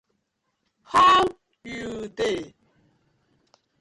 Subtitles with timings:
[0.91, 1.21] How
[1.73, 2.39] yu dey?